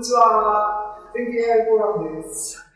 [0.00, 0.96] にちは。
[1.12, 2.66] 天気 AI フォーラムです。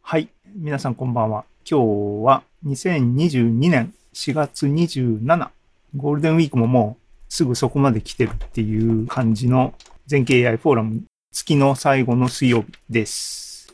[0.00, 0.28] はい。
[0.56, 1.44] 皆さんこんばんは。
[1.64, 5.50] 今日は2022年4月27。
[5.96, 9.74] ゴールデンウィークももうすぐそこまで来てるっていう感じの
[10.06, 13.72] 全景 AI フォーラム月の最後の水曜日です。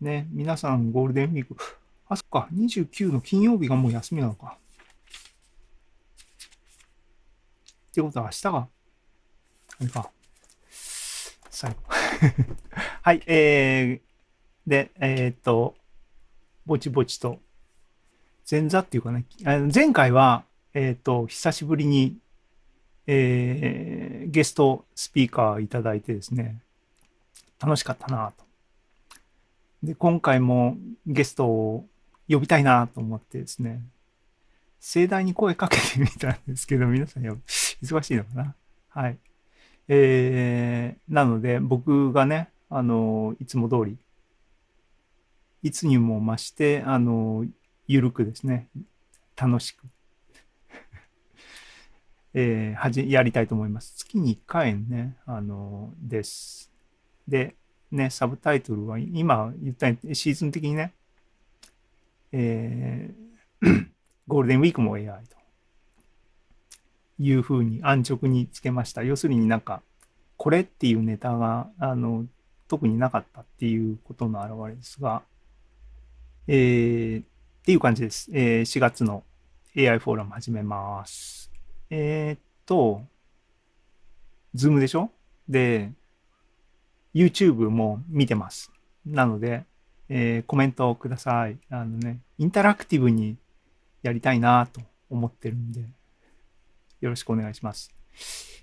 [0.00, 1.54] ね、皆さんゴールデンウィーク、
[2.08, 4.58] あ、そっか、29の金曜日がもう休みなのか。
[7.92, 8.68] ってことは明日が、あ
[9.80, 10.10] れか、
[11.54, 11.76] 最後。
[13.02, 15.76] はい、えー、で、えー、っと、
[16.66, 17.40] ぼちぼちと、
[18.50, 19.24] 前座っていうかね、
[19.72, 20.44] 前回は、
[20.74, 22.18] えー、っと、久しぶりに、
[23.06, 26.60] えー、ゲストスピーカーいただいてですね、
[27.60, 28.44] 楽しかったなと。
[29.84, 31.86] で、今回もゲストを
[32.28, 33.80] 呼びたいなと思ってですね、
[34.80, 38.54] 盛大に声かけてみたんですけど、皆さん忙しいのかな？
[38.88, 39.18] はい。
[39.88, 43.98] えー、なので、僕がね、あの、いつも通り、
[45.62, 47.46] いつにも増して、あの、
[47.86, 48.68] ゆるくですね、
[49.36, 49.84] 楽しく、
[52.34, 53.94] えー、はじ、やりたいと思います。
[53.96, 56.72] 月に1回ね、あの、です。
[57.28, 57.54] で、
[57.90, 60.92] ね、サブタイトルは、今言ったように、シーズン的にね、
[62.32, 63.88] えー、
[64.26, 65.33] ゴールデンウィークも AI と。
[67.18, 69.02] いうふうに安直につけました。
[69.02, 69.82] 要するになんか、
[70.36, 72.26] これっていうネタが、あの、
[72.68, 75.22] 特になかったっていうことの表れですが、
[76.46, 77.24] えー、っ
[77.64, 78.30] ていう感じです。
[78.32, 79.22] えー、4月の
[79.76, 81.50] AI フォーラム始めます。
[81.90, 83.02] えー、っと、
[84.54, 85.10] ズームでしょ？
[85.48, 85.92] で、
[87.14, 88.72] YouTube も見てます。
[89.06, 89.64] なので、
[90.08, 91.58] えー、コメントをください。
[91.70, 93.36] あのね、インタラクティブに
[94.02, 95.84] やりたいなと思ってるんで、
[97.04, 97.92] よろしくお願いします。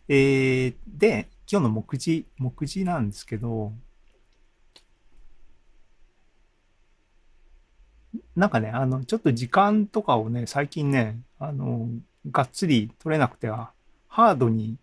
[0.07, 3.71] えー、で、今日の目次、目次なんですけど、
[8.35, 11.87] なんかね、あの、ちょっと時間とかをね、最近ね、あの、
[12.31, 13.71] がっつり取れなくては、
[14.07, 14.77] ハードに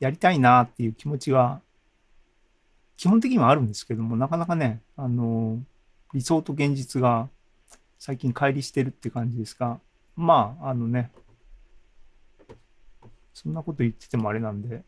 [0.00, 1.60] やりたいなっていう気持ちは、
[2.96, 5.62] 基本的にはあるんですけども、なかなかね、あの、
[6.12, 7.28] 理想と現実が
[8.00, 9.78] 最近乖離してるって感じですが、
[10.16, 11.12] まあ、あのね、
[13.32, 14.82] そんなこと言っててもあれなんで、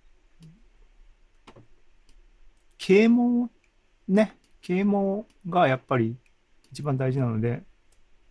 [2.79, 3.49] 啓蒙、
[4.09, 6.17] ね、啓蒙がやっぱり
[6.73, 7.63] 一番大事なので、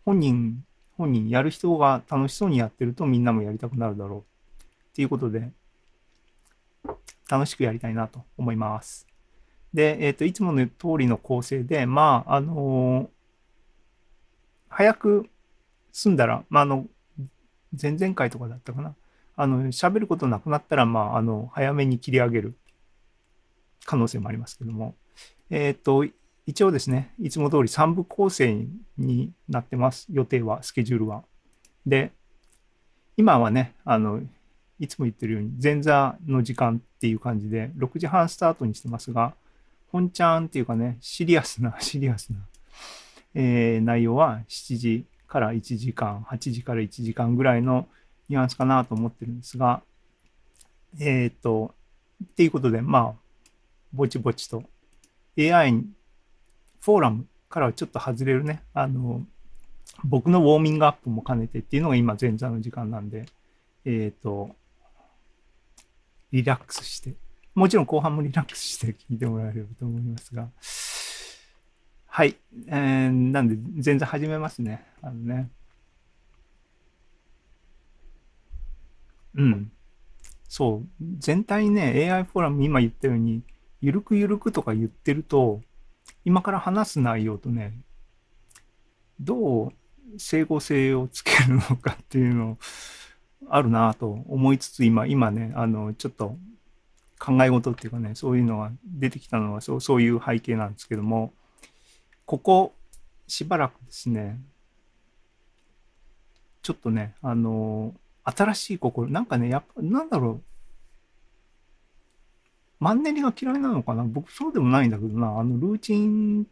[0.05, 0.63] 本人、
[0.97, 4.19] 本人やる人が楽しそうにやってるとみんなもやりたくなるだろう。
[4.19, 5.51] っていうことで、
[7.29, 9.07] 楽しくやりたいなと思います。
[9.73, 13.07] で、えっ、ー、と、いつもの通りの構成で、まあ、あのー、
[14.67, 15.29] 早く
[15.93, 16.87] 済んだら、まあ、あの、
[17.81, 18.95] 前々回とかだったかな。
[19.41, 22.53] あの、喋ることなくなったら、まあ、あの、早めに切り上げる
[23.85, 24.93] 可能性もありますけども、
[25.49, 26.05] えっ、ー、と、
[26.45, 28.67] 一応ですね、いつも通り3部構成
[28.99, 30.05] になってます。
[30.11, 31.23] 予定は、スケジュールは。
[31.87, 32.11] で、
[33.17, 34.21] 今はね、あの、
[34.79, 39.33] いつも言ってるように、前座の時間っていう感じで、6時半スタートにしてますが、
[39.87, 42.47] 本ちゃんっていうかね、シリアスな、 シリアスな、
[43.33, 47.87] えー、内容は7時から1時間、8時から1時間ぐらいの
[48.31, 49.81] ニュアンスかなと思ってるんですが、
[50.99, 51.75] えっ、ー、と、
[52.23, 53.47] っていうことで、まあ、
[53.93, 54.63] ぼちぼちと
[55.37, 55.71] AI
[56.79, 59.21] フォーラムからはちょっと外れるね、あの、
[60.05, 63.25] 僕のウォーミングアップも兼ねてっていうのが今前座の時間なんで、
[63.85, 64.55] えっ、ー、と、
[66.31, 67.13] リラックスして、
[67.53, 70.47] もちろん後半もリラックスして聞いてもらえればと思いますが、
[72.07, 72.35] はい。
[72.67, 74.85] えー、なんで、全然始めますね。
[75.01, 75.49] あのね。
[79.35, 79.71] うん。
[80.47, 81.03] そう。
[81.17, 83.43] 全体ね、AI フォーラム今言ったように、
[83.81, 85.61] ゆるくゆるくとか言ってると、
[86.25, 87.73] 今から話す内容とね、
[89.19, 89.73] どう
[90.17, 92.57] 整合性をつけるのかっていうの
[93.49, 96.37] あるなと思いつつ、今、今ね、あの、ちょっと
[97.19, 101.33] 考え事っていうかね、そういうのが出てきたのはそう、そういう背景なんですけども、
[102.25, 102.73] ここ
[103.27, 104.39] しばらくですね、
[106.61, 110.43] ちょっとね、あの、新しい心、なんかね、やっぱ、なんだろう。
[112.79, 114.03] マンネリが嫌いなのかな？
[114.03, 116.47] 僕そうでもないんだけどな、あの、ルーチン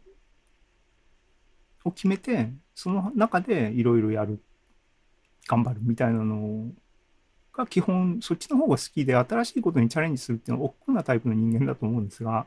[1.84, 4.40] を決めて、その中でいろいろやる、
[5.48, 6.70] 頑張るみたいなの
[7.52, 12.46] が基本、そっちの方が好きで、新しいことにチャレンジするっていうのは、億劫なタイプの人間だと思うんですが、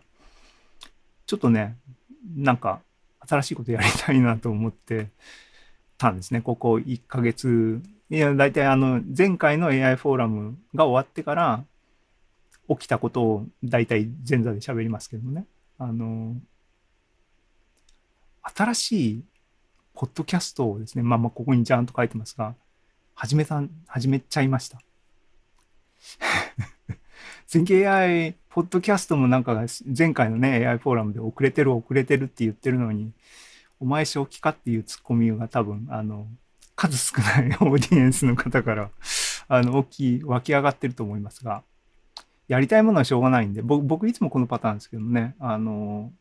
[1.25, 1.77] ちょっとね、
[2.35, 2.81] なんか、
[3.27, 5.09] 新しいことやりたいなと思って
[5.97, 6.41] たんですね。
[6.41, 7.81] ここ1ヶ月
[8.13, 11.65] いや、大体あの、前回の AI フォーラムが終わってから、
[12.69, 15.47] 起きたことを大体前座で喋りますけどもね。
[15.79, 16.35] あの、
[18.43, 19.23] 新しい
[19.95, 22.53] ポッドキャストをですね、まあまあここにちゃんと書いてますが、
[23.15, 24.79] 始めた、始めちゃいました。
[27.47, 29.65] 全景 AI ポッドキャストもなんか
[29.97, 33.11] 前回のね AI フォーラムで遅れてる遅れてるって言ってるのに、
[33.79, 36.27] お前正気かっていうツッコミが多分、あの、
[36.75, 38.91] 数少ない オーディエンスの方から、
[39.47, 41.63] あの、大きい、湧き上がってると思いますが、
[42.47, 46.11] やりたいものはしょうがないんで、僕、僕いつもこのパターンですけどね、あの、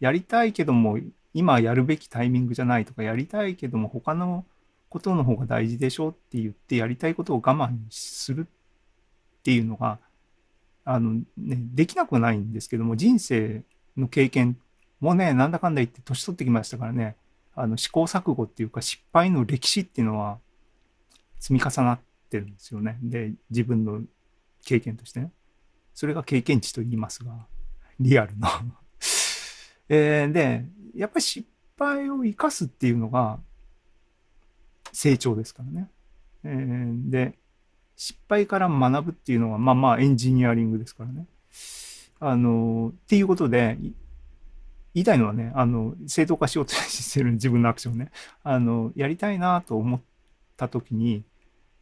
[0.00, 0.98] やりたいけども、
[1.34, 4.44] 今やるべきタイミングじゃないとか、やりたいけども、他の
[4.88, 9.98] ことの方が大事でしょって言って、やりたいことを我慢するっていうのが、
[10.84, 13.62] あの、ね、できなくはないんですけども、人生
[13.96, 14.58] の経験
[15.00, 17.16] もね、なんだかんだ言って年取ってきましたからね、
[17.60, 20.38] あの試行錯誤っていうか失敗の歴史っていうのは
[21.40, 22.00] 積み重なっ
[22.30, 22.98] てるんですよね。
[23.02, 24.02] で、自分の
[24.64, 25.32] 経験としてね。
[25.94, 27.46] それが経験値と言いますが、
[27.98, 28.48] リアルな
[29.88, 30.64] えー、で、
[30.94, 33.40] やっぱり失敗を生かすっていうのが
[34.92, 35.90] 成長ですからね。
[36.44, 37.38] えー、で、
[37.96, 41.26] 失敗から学ぶっていうのは、まあまあエンジニアリングですからね。
[42.20, 43.78] あの、っていうことで、
[44.98, 48.10] 言いたいのはね、あの、正当化しようとしてる 自分のアクションね。
[48.42, 50.00] あの、やりたいなと思っ
[50.56, 51.24] た時に、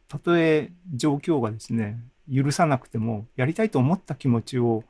[0.07, 1.99] たとえ状況がですね、
[2.33, 4.83] 許さなくても、やりたいと思った気持ちを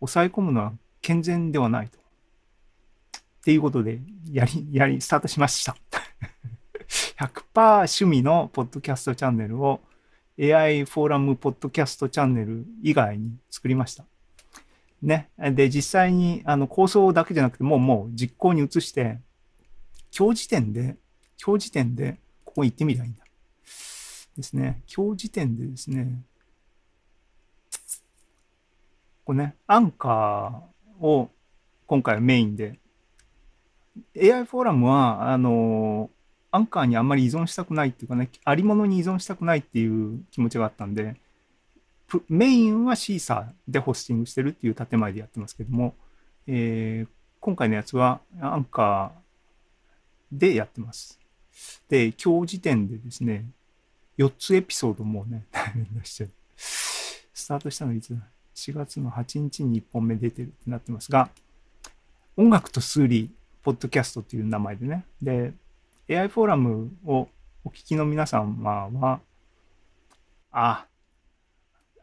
[0.00, 0.72] 抑え込むのは
[1.02, 1.98] 健全ではないと。
[1.98, 4.00] っていうことで、
[4.32, 5.76] やり、やり、スタートしました。
[7.18, 9.80] 100%趣味のポッドキャストチャンネルを
[10.40, 14.04] AI フォーラムポッドキャストチャンネル以外に作りました。
[15.04, 15.28] ね。
[15.38, 19.20] で、実際にあの構想だけじゃなくて、もうもう実行に移して、
[20.16, 20.96] 今日時点で、
[21.44, 23.24] 今日時点でここに行ってみりゃいいんだ。
[24.36, 24.82] ですね。
[24.94, 26.22] 今日時点でですね、
[29.24, 31.30] これね、アンカーを
[31.86, 32.78] 今回はメインで、
[34.16, 36.10] AI フォーラムは、あの、
[36.50, 41.16] アンカーにあんまり依存したくないっていうかね、ありものに依存したくないっていう気持ちがあったんで、
[42.28, 45.94] メインはシーサーでホスティングしてるっていう建前でやってますけども、
[46.46, 47.08] えー、
[47.40, 51.18] 今回のやつはアンカーでやってます。
[51.88, 53.44] で、今日時点でですね、
[54.18, 58.20] 4つエピソードもうね、大変出してるスタートしたのいつだ
[58.54, 61.30] ?4 月の8日に1本目出てるってなってますが、
[62.36, 63.30] 音楽と数理、
[63.62, 65.04] ポッドキャストっていう名前でね。
[65.22, 65.52] で、
[66.08, 67.28] AI フォーラムを
[67.64, 69.20] お聞きの皆様は、
[70.52, 70.86] あ、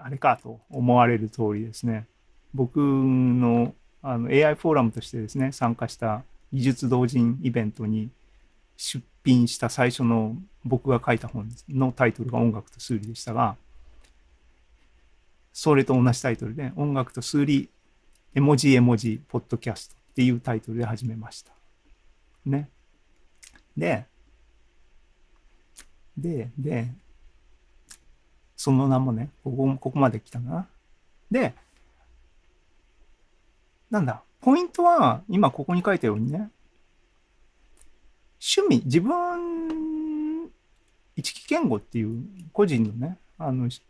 [0.03, 2.07] あれかと思われる通りですね、
[2.53, 8.09] 僕のあの AI フォーラムとしてですね、参加した技術同人イベントに
[8.77, 13.55] 出品した最初の僕が書いた本のタイトルが音楽と数理でしたが、
[15.53, 17.69] それと同じタイトルで、音楽と数理
[18.33, 21.51] 絵文字絵文字ポッドキャストっていうタイトルで始めました。
[22.45, 22.69] ね。
[23.77, 24.05] で、
[26.17, 26.87] で、で、
[28.61, 30.67] その名もね、ここ、ここまで来たな。
[31.31, 31.55] で、
[33.89, 36.51] なんだ、ポイントは、今ここに書いたようにね、
[38.39, 40.51] 趣味、自分、
[41.15, 42.23] 一木健吾っていう
[42.53, 43.81] 個人のね、あの、趣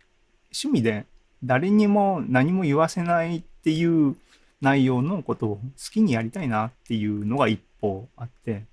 [0.71, 1.05] 味で
[1.43, 4.15] 誰にも何も言わせないっていう
[4.61, 8.63] 内容のことを好きにやりたいなっていうのが一方あって、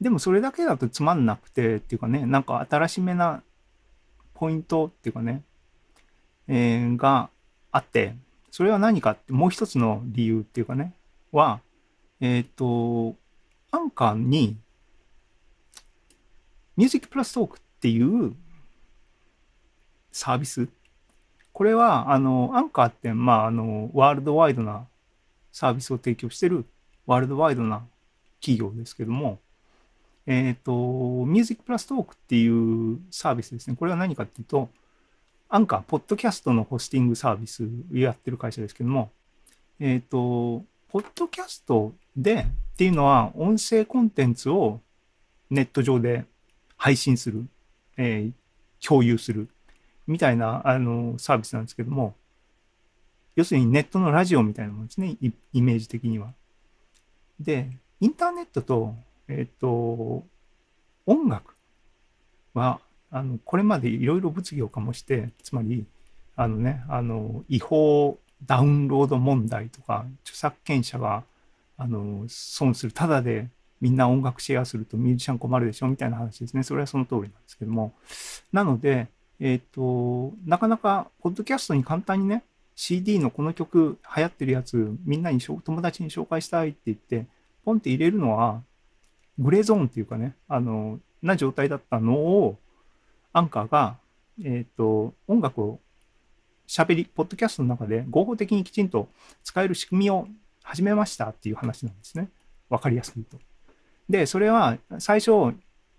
[0.00, 3.42] でもそれだけだとつまんなくてっていうかね、なんか新しめな
[4.42, 5.44] ポイントっていうかね、
[6.48, 7.30] えー、が
[7.70, 8.16] あって、
[8.50, 10.94] それは何かって、もう一つの理由っていうかね、
[11.30, 11.60] は、
[12.20, 13.14] えっ、ー、と、
[13.70, 14.56] アンカーに、
[16.76, 18.34] ミュージックプラストークっていう
[20.10, 20.68] サービス。
[21.52, 24.88] これは、あの、アンカーって、まあ、あの、ワールドワイドな
[25.52, 26.66] サービスを提供してる
[27.06, 27.86] ワールドワイドな
[28.40, 29.38] 企業ですけども、
[30.26, 33.76] えっ、ー、と、ミュージックプラストークっていうサービスですね。
[33.76, 34.68] これは何かっていうと、
[35.48, 39.10] アンカー、ポッドキャストのホスティングサービスやってる会社ですけども、
[39.80, 44.80] えっ、ー、と、ポッドキャストでっていうのは音声コンテンツを
[45.50, 46.24] ネット上で
[46.76, 47.46] 配信する、
[47.96, 48.32] えー、
[48.86, 49.48] 共有する
[50.06, 52.14] みたいなあのサービスなんですけども、
[53.36, 55.16] 要するにネットのラジオみたいなものですね、
[55.52, 56.32] イメージ的には。
[57.40, 58.94] で、インターネットと
[59.38, 60.24] えっ、と、
[61.06, 61.54] 音楽
[62.54, 65.86] は、あの、これまでいろいろ物議を醸して、つまり、
[66.36, 71.24] あのね、あの、違法ダウンロード問題とか、著作権者が、
[71.76, 73.48] あの、損する、ただで
[73.80, 76.62] みんな音楽シェアするとミュージシャン困るでしょみたいな話ですね。
[76.62, 77.92] それはその通りなんですけども。
[78.52, 79.08] なので、
[79.40, 82.44] えっ、と、なかなか、ポッドキャストに簡単にね、
[82.76, 87.26] CD のこの曲流行ってるやつ、みんなに友達に紹介したいって言って、
[87.64, 88.62] ポンって入れるのは、
[89.38, 92.58] グレーゾーンっていうかね、あの、な状態だったのを、
[93.32, 93.96] アンカーが、
[94.44, 95.80] えっ、と、音楽を
[96.66, 99.08] 喋り、ポッドキャストの中で合法的にきちんと
[99.44, 100.26] 使える仕組みを
[100.62, 102.28] 始めましたっていう話なんですね。
[102.68, 103.38] わかりやすく言うと。
[104.08, 105.54] で、それは最初、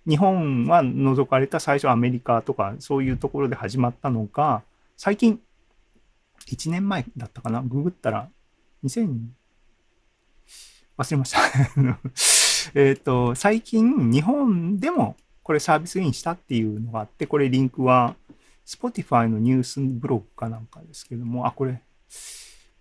[0.07, 4.63] 日本は除かれた最初アメリカとかそういうところで始まったのが、
[4.97, 5.39] 最近、
[6.47, 8.29] 1年前だったかなググったら、
[8.83, 9.15] 2000、
[10.97, 11.39] 忘れました。
[12.73, 18.15] えっと、最近日本でもこれサービスインしたっていうのがあって、これリンクは
[18.65, 21.81] Spotify のニュースブログかなんかですけども、あ、これ、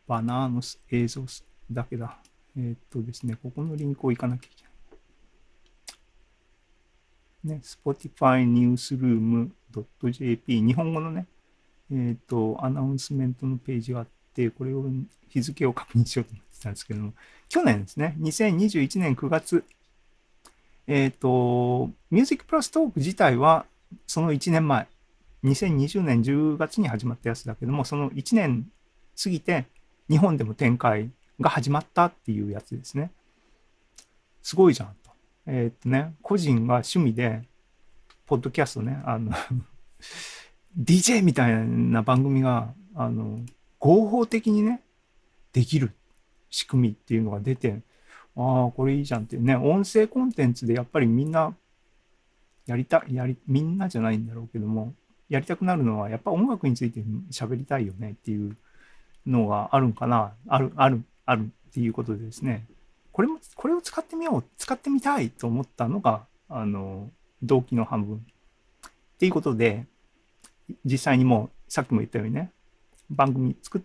[0.07, 1.25] バナーの映像
[1.71, 2.19] だけだ。
[2.57, 4.69] えー、っとですね、ここのリンクを行かなきゃいけな
[7.55, 7.57] い。
[7.57, 8.45] ね、Spotify
[9.75, 11.27] Newsroom.jp 日本語のね、
[11.91, 14.85] えー、っと、アナウンスメントのページがあって、これを
[15.29, 17.13] 日付を確認しようと思ってたんですけども、
[17.49, 19.65] 去年ですね、2021年9月、
[20.87, 23.67] えっ、と、ミュージックプラストーク自体は、
[24.07, 24.89] その1年前、
[25.45, 28.71] 2020年10月に始まったやつだけども、その1年
[29.23, 29.67] 過ぎて、
[30.09, 33.11] 日本でも展開が始まったっていうやつですね。
[34.43, 35.11] すごいじゃんと。
[35.47, 37.43] えー、っとね、個人が趣味で、
[38.27, 39.33] ポッドキャストね、あの
[40.79, 43.41] DJ みたいな番組が、あの、
[43.79, 44.81] 合法的にね、
[45.53, 45.93] できる
[46.53, 47.81] 仕組みっていうのが出て、
[48.37, 51.57] ああ、これいいじゃんっていうね、音声コンテンツでやっぱりみんな、
[52.67, 54.95] やりた、やり、みんなじゃないんだろうけども、
[55.29, 58.57] やりたくなるのは、やっぱ音楽について喋りたいよねっていう
[59.27, 62.67] のがあるんかな、ある、ある、あるっていうことでですね、
[63.13, 67.11] これも、これを使ってみよう、使ってみたいと思ったのが、あの、
[67.43, 68.17] 動機の半分。
[68.17, 68.21] っ
[69.19, 69.87] ていうことで、
[70.85, 72.51] 実際にもう、さっきも言ったようにね、
[73.11, 73.83] 番組作っ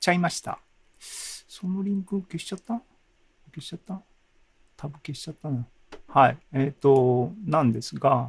[0.00, 0.58] ちゃいました。
[1.58, 2.74] そのリンクを消しちゃった？
[3.54, 4.02] 消しちゃった？
[4.76, 5.64] タブ消しちゃったな。
[6.06, 6.36] はい。
[6.52, 8.28] えっ、ー、と、なんですが、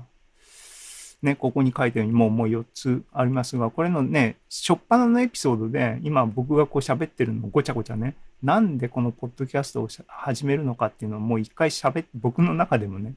[1.21, 13.15] ね、ここに書いたようにもうもう4つありますが、これのね、初っ端のエピソードで、今僕がこう喋ってるのごちゃごちゃね、なんでこのポッドキャストを始めるのかっていうのをもう一回喋って、僕の中でもね、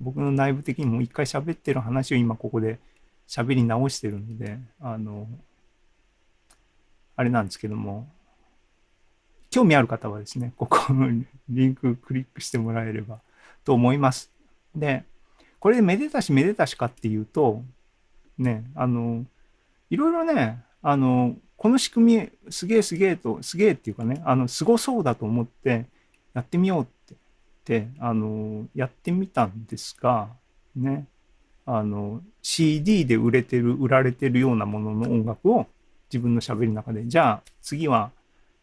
[0.00, 2.78] 僕の内部的にもう一回喋ってる話を今ここで
[3.28, 5.28] 喋り直してるので、あの、
[7.16, 8.08] あれなんですけども、
[9.50, 11.08] 興味ある方はですね、ここの
[11.48, 13.20] リンククリックしてもらえれば
[13.64, 14.30] と思います。
[14.74, 15.04] で、
[15.58, 17.62] これでめでたしめでたしかっていうと、
[18.38, 19.26] ね、あの、
[19.90, 25.86] いろいろね、あの、この仕組みすげえすげえと、すげえっていうかね、あの、すごそうだと思って
[26.32, 26.86] やってみようっ
[27.64, 30.28] て、あの、やってみたんですが、
[30.76, 31.06] ね、
[31.66, 35.66] あの、CD で売れてる、売られてるようなものの音楽を
[36.10, 38.10] 自分の喋りの中で、じゃあ次は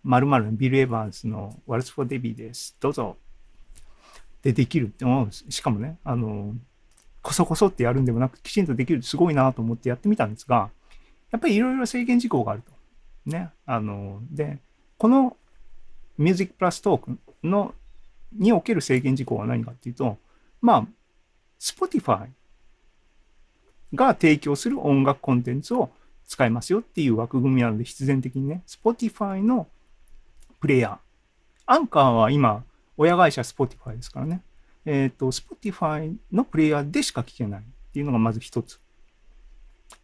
[0.07, 2.75] 〇〇のビル・エヴァンスの Waltz for Debbie です。
[2.79, 3.17] どうぞ。
[4.41, 5.05] でできるって、
[5.49, 6.55] しかもね、あの、
[7.21, 10.69] こそこそってやるんでもなく、きちんとできるってすごいなと思ってやってみたんですが、
[11.31, 12.71] やっぱりいろいろ制限事項があると。
[13.29, 13.49] ね。
[13.65, 14.59] あの、で、
[14.97, 15.35] この
[16.17, 17.73] ミュージックプラストークの、
[18.31, 20.17] における制限事項は何かっていうと、
[20.61, 20.87] まあ、
[21.59, 22.27] Spotify
[23.93, 25.89] が提供する音楽コンテンツを
[26.27, 29.67] 使えますよっていう枠組みなので、必然的にね、Spotify の
[30.59, 30.97] プレイヤー。
[31.65, 32.63] アンカーは今、
[32.97, 34.41] 親会社 Spotify ですからね。
[34.85, 38.79] えっ、ー、と、Spotify のプレイヤーでしか聞けないっていうのがまず一つ。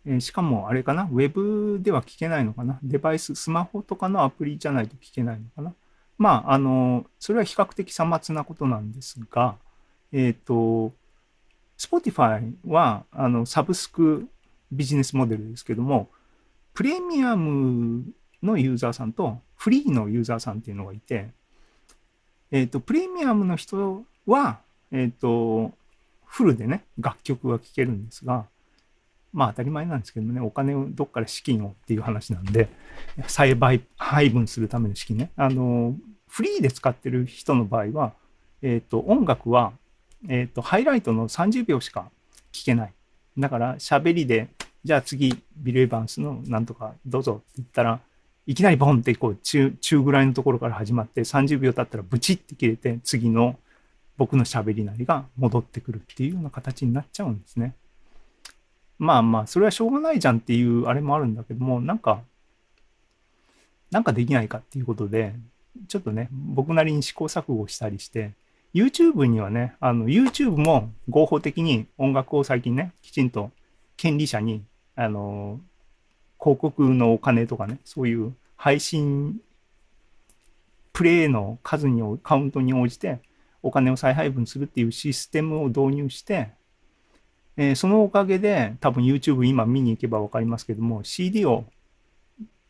[0.05, 2.79] えー、しかも、あれかな、ウェブでは聞けないのかな？
[2.83, 5.73] デバイス、スマホとかのアプリじゃないと聞けないのかな？
[6.17, 9.55] まあ、あの、それは比較的さまつなことなんですが、
[10.11, 10.93] えっ、ー、と、
[11.77, 14.27] Spotify は、あの、サブスク
[14.71, 16.09] ビジネスモデルですけども、
[16.73, 18.03] プレミアム
[18.43, 21.29] のユーザーさんとフリーのユーザーさんっていうのがいて、
[22.51, 24.59] えっ、ー、と、プレミアムの人は、
[24.91, 25.73] えっ、ー、と、
[26.25, 28.45] フルでね、楽曲が聴けるんですが、
[29.31, 32.69] まあ当たり前なんですけどね、お金をどっから資金をっていう話なんで、
[33.27, 33.57] 再
[33.97, 35.31] 配分するための資金ね。
[35.35, 35.95] あの、
[36.27, 38.13] フリーで使ってる人の場合は、
[38.61, 39.73] えっ、ー、と、音楽は、
[40.27, 42.09] えっ、と、ハイライトの30秒しか
[42.51, 42.93] 聴けない。
[43.37, 44.49] だから、喋りで、
[44.83, 47.99] じゃあ次、ビル・エヴァンスのなんとかどうぞって言ったら、
[48.45, 53.57] いきなりボンってこう中、中ぐらいのところから始まって30秒経ったらブチって切れて、次の
[54.17, 57.73] 僕の喋りなりが戻ってくるっていうような形になっちゃうんですね。
[58.99, 62.21] まあまあ、それはしょうがないじゃんっていうあれもあるんだけども、なんか、
[63.91, 65.33] なんかできないかっていうことで、
[65.87, 68.31] ちょっとね、僕なりに試行錯誤したりして、
[68.73, 73.51] YouTube にはね、あの、YouTube も合法的に音楽を最近ね、きちんと
[73.95, 74.63] 権利者に
[74.95, 75.59] あの、
[76.43, 79.39] 広告のお金とかね、そういう配信、
[80.91, 83.19] プレイの数に、カウントに応じて
[83.61, 86.51] お金を再配分するっていうシステムを導入して、
[87.55, 91.63] えーそのおかげで、多分 YouTube 今見に行けば分かりますけども、CD を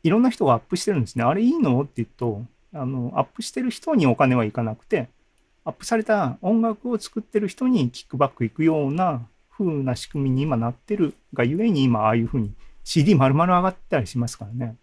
[0.03, 1.23] いろんな人がアップしてるんですね。
[1.23, 5.07] あれいいのって言うと、あの、アップしてる人にお金はいかなくて、
[5.65, 12.51] アップされた音楽を作ってる人にキックバックいくような風な仕組みに今なってるがゆえに今ああいう風に
[12.83, 14.75] CD 丸々上がったりしますからね。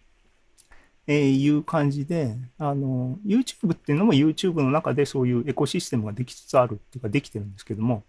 [1.06, 8.04] えーいう感じで、あの、YouTube っていうのも YouTube の中でそういうエコシステムができつつあるっていうかできてるんですけども、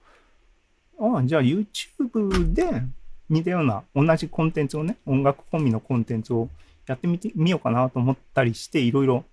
[1.00, 2.84] ああ、じゃあ YouTube で
[3.30, 6.50] 似たような同じコンテンツをね、音楽込みのコンテンツを
[6.86, 9.26] やってみてみようかなと思ったりしていろいろ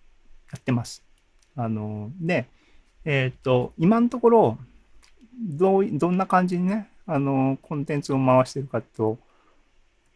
[0.52, 1.02] やってます。
[1.56, 2.46] あの、で、
[3.04, 4.58] えーっと、今のところ、
[5.38, 9.18] どう、どんな感じにね、あの、コンテンツを回してるかと、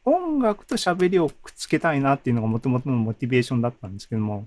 [0.05, 4.47] 音楽と喋りをくっつけたいなっていうのがもともとのモチベーションだったんですけども、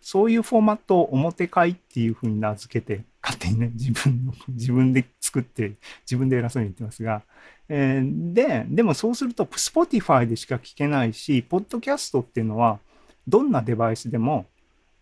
[0.00, 7.22] そういうフォーマットを表会っていうふうに名付けて、勝手にね、 自分の、自分で作って、自分で偉そうに言ってますが、
[7.68, 12.80] えーで、でもそうすると、Spotify でしか聞けないし、ポッドキャストっていうのは、
[13.26, 14.46] どんなデバイスでも、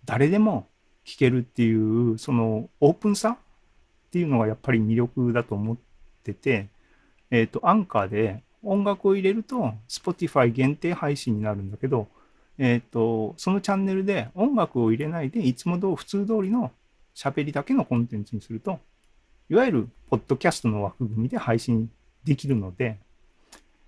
[0.04, 0.68] 誰でも
[1.04, 5.76] 聞けるっていう、そのオープンさっていうのがやっぱり魅力だと思っ
[6.22, 6.68] てて、
[7.30, 12.08] えっ、と、アンカーで音楽を入れると、Spotify 限定配信になるんだけど、
[12.58, 16.70] えっ、と、そのチャンネルで音楽を入れないで、いつもどう普通通りの
[17.14, 18.78] 喋りだけのコンテンツにすると、
[19.48, 21.90] いわゆるポッドキャストの枠組みで配信
[22.24, 22.98] できるので、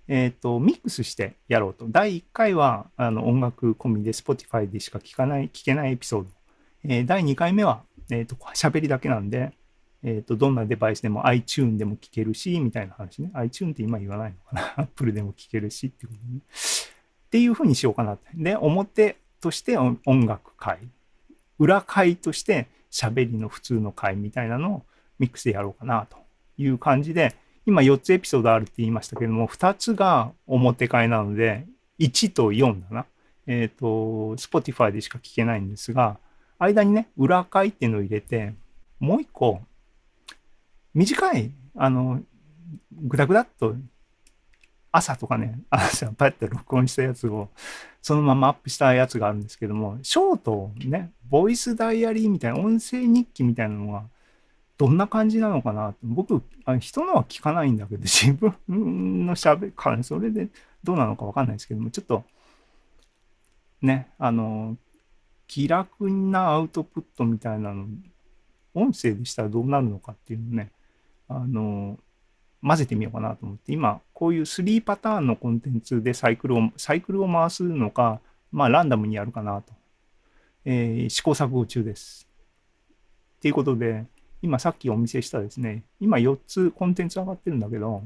[0.07, 1.85] えっ、と、ミックスしてやろうと。
[1.89, 6.29] 第1回はあの音楽込みで Spotify でしか聞かない、聞けないエピソード。
[6.83, 9.51] えー第2回目は、えっ、と、喋りだけなんで、
[10.07, 13.29] えっ、と、どんなデバイスでも iTune でも聞けるし、みたいな話ね。
[13.33, 16.39] iTune って今言わないのかな ?Apple でも聞けるしっていうことね。
[16.39, 18.29] っていうふうにしようかなって。
[18.33, 20.79] で、表として音楽会。
[21.59, 24.83] 裏会として喋りの普通の会みたいなのを
[25.19, 26.17] ミックスでやろうかなと
[26.57, 31.67] いう感じで、今4つエピソードあるって言いましたけども、2つが表会なので、
[31.99, 33.05] 1と4だな。
[33.45, 33.85] えっ、と、
[34.37, 36.17] Spotify でしか聞けないんですが、
[36.59, 38.53] 間にね、裏会っていうのを入れて、
[39.01, 39.61] もう一個、
[40.97, 42.21] 短い、あの、
[42.91, 43.75] ぐだぐだっと、
[44.91, 47.49] 朝とかね、朝パッて録音したやつを、
[48.01, 54.05] そのままアップしたやつがあるんですけども、ショートね、ボイスダイアリーみたいな、音声日記みたいなのが、
[54.79, 60.47] どんな感じなのかなって僕、あ人のは聞かないんだけど、自分の喋り、それで
[60.83, 62.23] どうなのかわかんないですけども、ちょっと、
[63.83, 64.77] ね、あの、
[65.45, 67.85] 気楽なアウトプットみたいなの、
[68.73, 70.71] 音声でしたらどうなるのかっていうのね、
[71.27, 71.97] あの、
[72.61, 78.19] 混ぜてみようかなと思って、今、こういう3パターンのコンテンツでサイクルを、サイクルを回すのか、
[78.51, 79.73] まあ、ランダムにやるかなと、
[80.65, 82.27] えー試行錯誤中です。
[83.37, 84.05] っていうことで、
[84.41, 88.03] 今さっきお見せしたですね、今4つコンテンツ上がってるんだけど、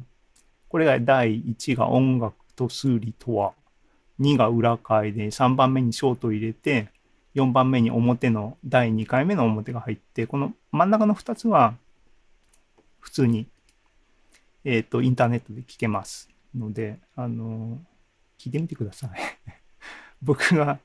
[0.70, 3.54] これが第1が音楽と数理とは、
[4.20, 6.90] 2が裏会で、3番目にショート入れて、
[7.36, 11.76] 4番目に表の第2回目の表が入って、この真ん中の2つは
[13.02, 13.48] 普通に、
[14.64, 17.80] えっ、と、インターネットで聞けますので、あの、
[18.40, 19.10] 聞いてみてください。
[20.22, 20.80] 僕が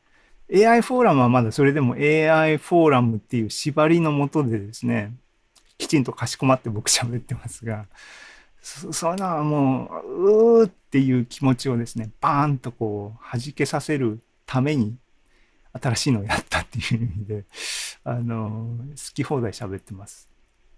[0.52, 5.14] AI フォーラムはまだそれでも AI フォーラムっていう縛りのもとでですね、
[5.78, 7.86] きちんとかしこまって僕喋ってますが、
[8.62, 14.96] そそういうのもう、うーっていう気持ちをですね、バーンとこう、弾けさせるために、
[15.72, 17.44] 新しいのをやったっていう意味で、
[18.04, 20.28] あの、好き放題喋ってます。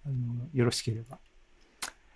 [0.04, 1.18] あのよろしければ